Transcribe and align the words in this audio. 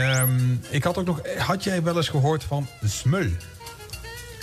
Ehm, 0.00 0.52
ik 0.70 0.84
had 0.84 0.98
ook 0.98 1.06
nog... 1.06 1.20
Had 1.38 1.64
jij 1.64 1.82
wel 1.82 1.96
eens 1.96 2.08
gehoord 2.08 2.44
van 2.44 2.68
smul? 2.84 3.26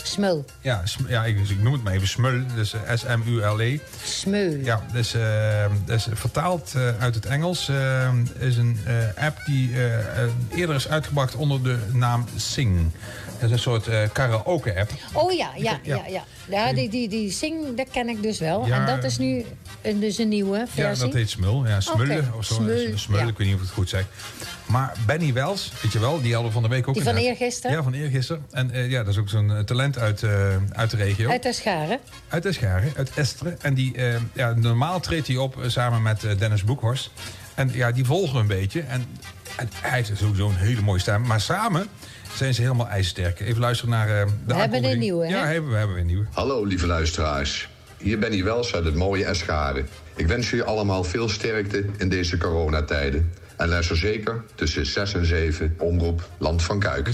Smul. 0.03 0.45
Ja, 0.61 0.81
sm- 0.85 1.07
ja 1.07 1.25
ik, 1.25 1.37
dus 1.37 1.49
ik 1.49 1.61
noem 1.63 1.73
het 1.73 1.83
maar 1.83 1.93
even 1.93 2.07
smul. 2.07 2.41
Dus 2.55 2.73
eh, 2.73 2.95
S-M-U-L-E. 2.95 3.79
Smul. 4.03 4.55
Ja, 4.63 4.85
dus, 4.93 5.13
eh, 5.13 5.65
dus 5.85 6.07
vertaald 6.13 6.73
eh, 6.75 6.81
uit 6.99 7.15
het 7.15 7.25
Engels. 7.25 7.69
eh, 7.69 8.09
is 8.39 8.57
een 8.57 8.79
eh, 8.85 9.25
app 9.25 9.37
die 9.45 9.71
eerder 10.55 10.75
is 10.75 10.87
uitgebracht 10.87 11.35
onder 11.35 11.63
de 11.63 11.77
naam 11.93 12.25
Sing. 12.35 12.91
Dat 13.39 13.49
is 13.49 13.55
een 13.55 13.61
soort 13.61 13.87
karaoke-app. 14.11 14.91
Oh 15.13 15.31
ja, 15.31 15.49
ja, 15.57 15.79
Ja. 15.83 15.95
ja. 15.95 16.03
ja. 16.07 16.23
ja 16.49 16.73
die, 16.73 16.89
die, 16.89 17.09
die 17.09 17.31
Sing, 17.31 17.77
dat 17.77 17.87
ken 17.91 18.09
ik 18.09 18.21
dus 18.23 18.39
wel. 18.39 18.65
Ja. 18.67 18.79
En 18.79 18.95
dat 18.95 19.03
is 19.03 19.17
nu 19.17 19.45
een, 19.81 19.99
dus 19.99 20.17
een 20.17 20.27
nieuwe 20.29 20.57
Ja, 20.57 20.67
versie. 20.67 21.05
dat 21.05 21.13
heet 21.13 21.29
Smul. 21.29 21.67
Ja, 21.67 21.79
Smullen 21.79 22.31
of 22.37 22.45
zo. 22.45 22.53
Smul, 22.95 23.19
ja. 23.19 23.27
ik 23.27 23.37
weet 23.37 23.47
niet 23.47 23.55
of 23.55 23.61
ik 23.61 23.65
het 23.67 23.69
goed 23.69 23.89
zeg. 23.89 24.05
Maar 24.71 24.93
Benny 25.05 25.33
Wells, 25.33 25.71
weet 25.81 25.91
je 25.91 25.99
wel, 25.99 26.21
die 26.21 26.33
hadden 26.33 26.47
we 26.47 26.53
van 26.53 26.63
de 26.63 26.69
week 26.69 26.87
ook 26.87 26.93
Die 26.93 27.03
van 27.03 27.15
eergisteren? 27.15 27.75
Ja, 27.75 27.83
van 27.83 27.93
eergisteren. 27.93 28.45
En 28.51 28.71
eh, 28.71 28.89
ja, 28.89 29.03
dat 29.03 29.13
is 29.13 29.19
ook 29.19 29.29
zo'n 29.29 29.51
eh, 29.51 29.59
talent 29.59 29.97
uit, 29.97 30.23
eh, 30.23 30.55
uit 30.71 30.89
de 30.89 30.97
regio. 30.97 31.29
Uit 31.29 31.43
de 31.43 31.53
scharen. 31.53 31.99
Uit 32.27 32.45
Escharen, 32.45 32.91
uit 32.97 33.11
Esteren. 33.15 33.57
En 33.61 33.73
die, 33.73 33.95
ja, 34.33 34.53
normaal 34.53 34.99
treedt 34.99 35.27
hij 35.27 35.37
op 35.37 35.55
samen 35.67 36.01
met 36.01 36.21
Dennis 36.37 36.63
Boekhorst. 36.63 37.11
En 37.55 37.69
ja, 37.73 37.91
die 37.91 38.05
volgen 38.05 38.39
een 38.39 38.47
beetje. 38.47 38.81
En, 38.81 39.05
en 39.57 39.69
hij 39.73 39.97
heeft 39.97 40.11
sowieso 40.17 40.49
een 40.49 40.55
hele 40.55 40.81
mooie 40.81 40.99
stem. 40.99 41.21
Maar 41.21 41.41
samen 41.41 41.87
zijn 42.35 42.53
ze 42.53 42.61
helemaal 42.61 42.87
ijzersterk. 42.87 43.39
Even 43.39 43.59
luisteren 43.59 43.91
naar 43.91 44.21
eh, 44.21 44.27
de 44.45 44.53
We 44.53 44.59
hebben 44.59 44.83
een 44.83 44.99
nieuwe, 44.99 45.25
hè? 45.25 45.37
Ja, 45.37 45.45
hebben, 45.45 45.71
we 45.71 45.77
hebben 45.77 45.97
een 45.97 46.05
nieuwe. 46.05 46.25
Hallo 46.31 46.63
lieve 46.63 46.87
luisteraars. 46.87 47.69
Hier 47.97 48.19
ben 48.19 48.33
ik 48.33 48.43
Wels 48.43 48.75
uit 48.75 48.85
het 48.85 48.95
mooie 48.95 49.25
Escharen. 49.25 49.87
Ik 50.15 50.27
wens 50.27 50.49
jullie 50.49 50.65
allemaal 50.65 51.03
veel 51.03 51.29
sterkte 51.29 51.85
in 51.97 52.09
deze 52.09 52.37
coronatijden. 52.37 53.31
En 53.61 53.69
luister 53.69 53.97
zeker 53.97 54.43
tussen 54.55 54.85
6 54.85 55.13
en 55.13 55.25
7 55.25 55.75
omroep 55.77 56.29
Land 56.37 56.63
van 56.63 56.79
Kuik. 56.79 57.09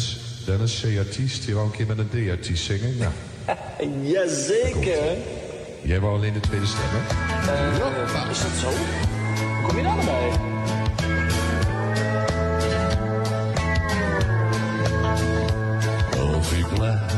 Dennis, 0.45 0.81
C-artiest, 0.81 1.45
die 1.45 1.53
wou 1.53 1.65
een 1.65 1.71
keer 1.71 1.87
met 1.87 1.97
een 1.97 2.09
D-artiest 2.09 2.63
zingen. 2.65 2.97
Ja. 2.97 3.11
Jazeker. 4.11 5.17
Jij 5.81 5.99
wou 5.99 6.15
alleen 6.15 6.33
de 6.33 6.39
tweede 6.39 6.65
stem, 6.65 6.83
hè? 6.85 7.53
Ja, 7.77 8.29
is 8.29 8.41
dat 8.41 8.51
zo? 8.59 8.67
Hoe 8.67 9.67
kom 9.67 9.77
je 9.77 9.83
daar 9.83 9.95
nou 9.95 10.05
bij? 10.05 10.31
Coffee 16.09 16.65
black, 16.73 17.11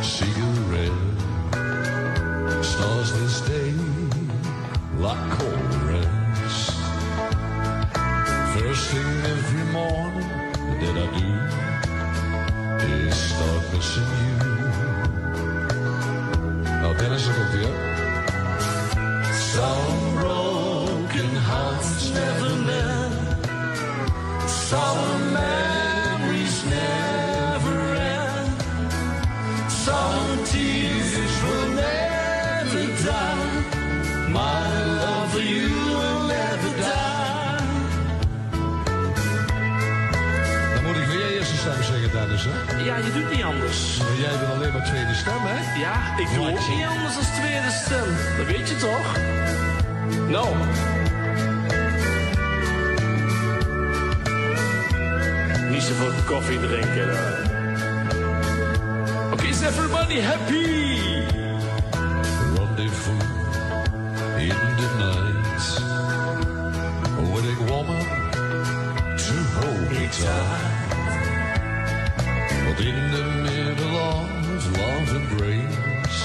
cigarette, 0.00 0.92
stars 2.60 3.12
this 3.12 3.42
day 3.46 3.74
like 4.98 5.36
chorus. 5.36 5.69
Thing 8.90 9.22
every 9.34 9.66
morning 9.72 10.30
that 10.80 10.96
I 11.04 11.08
do 11.18 11.30
is 12.92 13.16
start 13.28 13.64
missing 13.72 14.10
you. 14.20 14.36
Komt 16.82 17.52
weer. 17.54 17.74
Some 19.52 19.98
broken 20.20 21.32
hearts 21.48 22.10
never 22.18 22.52
mend. 22.68 23.14
Some 24.68 25.32
memories 25.40 26.58
never 26.78 27.78
end. 28.16 28.52
Some 29.86 30.30
tears 30.52 31.34
will 31.44 31.68
never 31.86 32.84
die. 33.06 33.52
My 34.38 34.62
love 35.02 35.32
for 35.32 35.44
you 35.54 35.69
hè? 42.52 42.84
Ja, 42.84 42.96
je 42.96 43.12
doet 43.12 43.30
niet 43.30 43.42
anders. 43.42 43.96
Maar 43.98 44.16
jij 44.18 44.38
wil 44.38 44.48
alleen 44.48 44.72
maar 44.72 44.84
tweede 44.84 45.14
stem, 45.14 45.42
hè? 45.42 45.80
Ja, 45.80 46.18
ik 46.18 46.28
doe 46.34 46.50
ook 46.50 46.68
niet 46.68 46.86
anders 46.86 47.16
als 47.16 47.26
tweede 47.26 47.70
stem. 47.70 48.36
Dat 48.36 48.46
weet 48.46 48.68
je 48.68 48.76
toch? 48.76 49.16
Nou. 50.28 50.48
Niet 55.70 55.82
zoveel 55.82 56.12
koffie 56.26 56.60
drinken. 56.60 57.10
Oké, 59.32 59.46
is 59.46 59.60
everybody 59.60 60.20
happy? 60.20 60.88
Rendezvous 62.56 63.22
in 64.38 64.56
the 64.80 64.88
night. 64.98 65.64
With 67.32 67.44
a 67.44 67.72
woman 67.72 68.04
to 69.16 69.34
hold 69.54 69.90
me 69.90 70.08
tight. 70.08 70.89
But 72.70 72.86
in 72.86 73.10
the 73.10 73.24
middle 73.42 73.96
of 73.96 74.78
love 74.78 75.16
embrace, 75.16 76.22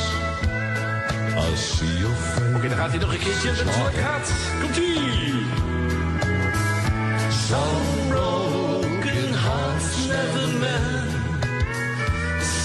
I 1.35 1.55
see 1.55 1.97
your 1.97 2.13
face. 2.13 2.55
Oké, 2.55 2.67
dan 2.67 2.77
gaat 2.77 2.89
hij 2.89 2.99
nog 2.99 3.13
een 3.13 3.19
keertje 3.19 3.49
met 3.49 3.59
het 3.59 3.73
zwart 3.73 3.95
gaat. 3.95 4.31
Komt-ie! 4.61 5.45
Some 7.29 8.07
broken 8.09 9.33
hearts 9.33 10.07
never 10.07 10.59
mend. 10.59 11.11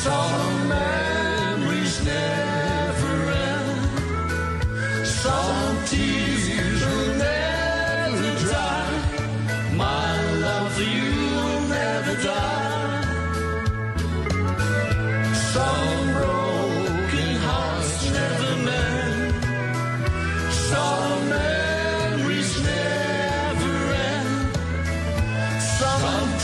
Some 0.03 0.60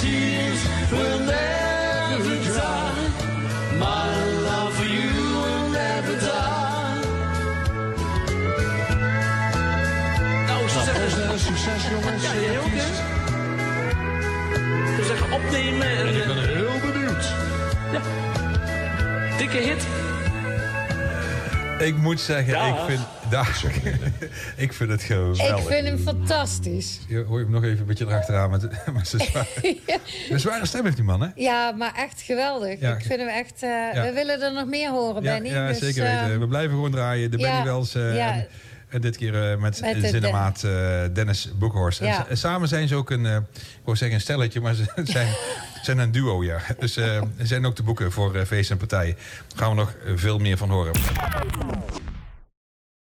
tears 0.01 0.61
will 0.91 1.19
never 1.19 2.37
dry. 2.49 2.93
My 3.79 4.09
love 4.49 4.75
for 4.75 4.85
you 4.85 5.13
will 5.43 5.69
never 5.71 6.17
die. 6.19 6.47
Nou, 10.47 10.63
ik 10.65 10.69
zou 10.69 10.85
zeggen... 10.85 11.39
succes 11.39 11.83
jongens. 11.91 12.23
Ja, 12.23 12.35
jij 12.35 12.59
ook, 12.59 12.75
hè? 12.75 12.89
Ik 14.89 14.95
zou 14.95 15.07
zeggen 15.07 15.33
opnemen 15.33 15.87
en... 15.87 16.07
Ik 16.09 16.21
eh, 16.21 16.27
ben 16.27 16.49
heel 16.57 16.93
benieuwd. 16.93 17.25
Ja. 17.93 18.01
Dikke 19.39 19.57
hit. 19.57 19.87
Ik 21.79 21.97
moet 21.97 22.21
zeggen, 22.21 22.53
Dag. 22.53 22.69
ik 22.79 22.85
vind, 22.91 23.01
dag. 23.31 23.65
ik 24.57 24.73
vind 24.79 24.91
het 24.91 25.03
geweldig. 25.03 25.59
Ik 25.59 25.67
vind 25.67 25.87
hem 25.87 25.99
fantastisch. 25.99 27.01
Je 27.09 27.25
hoor 27.25 27.39
je 27.39 27.45
hem 27.45 27.53
nog 27.55 27.65
even 27.65 27.79
een 27.79 27.85
beetje 27.87 28.07
erachteraan 28.07 28.51
met, 28.51 28.63
met 28.95 29.09
zijn 29.09 29.23
zware, 29.23 29.47
een 30.31 30.41
zware 30.41 30.67
stem 30.67 30.85
heeft 30.85 30.97
die 30.97 31.05
man, 31.05 31.21
hè? 31.23 31.29
Ja, 31.35 31.71
maar 31.73 31.95
echt 31.97 32.21
geweldig. 32.21 32.81
Ja. 32.81 32.93
Ik 32.97 33.05
vind 33.05 33.21
hem 33.21 33.29
echt... 33.29 33.63
eh, 33.63 34.03
We 34.03 34.11
willen 34.15 34.43
er 34.43 34.53
nog 34.53 34.67
meer 34.67 34.91
horen, 34.91 35.23
Ja, 35.23 35.33
Benny. 35.33 35.49
ja 35.49 35.69
dus, 35.69 35.79
zeker 35.79 36.05
eh, 36.05 36.23
weten. 36.23 36.41
We 36.41 36.47
blijven 36.47 36.71
gewoon 36.75 36.91
draaien. 36.91 37.31
De 37.31 37.39
ja, 37.39 37.49
Benny 37.51 37.65
Wells 37.65 37.95
eh, 37.95 38.17
ja. 38.17 38.33
en, 38.35 38.47
en 38.89 39.01
dit 39.01 39.17
keer 39.17 39.51
eh, 39.51 39.59
met, 39.59 39.81
Met 39.81 40.01
de 40.01 40.09
cinemaat 40.09 40.65
eh, 40.65 40.71
Dennis 41.13 41.51
Boekhorst. 41.59 42.01
Ja. 42.01 42.27
samen 42.33 42.69
zijn 42.69 42.89
ze 42.89 42.95
ook 42.95 43.11
een, 43.11 43.27
eh, 43.27 43.37
ik 43.57 43.81
wou 43.85 43.97
zeggen 43.97 44.17
een 44.17 44.23
stelletje, 44.23 44.61
maar 44.61 44.75
ze 44.75 44.85
zijn, 45.05 45.35
zijn 45.83 45.99
een 45.99 46.13
duo, 46.13 46.45
ja. 46.45 46.59
Dus 46.79 46.93
ze 46.93 47.23
zijn 47.39 47.67
ook 47.67 47.75
te 47.75 47.83
boeken 47.83 48.13
voor 48.13 48.45
feesten 48.47 48.81
en 48.81 48.87
partijen. 48.87 49.17
Daar 49.49 49.59
gaan 49.59 49.71
we 49.71 49.77
nog 49.77 49.95
veel 50.15 50.39
meer 50.39 50.57
van 50.57 50.71
horen. 50.71 50.93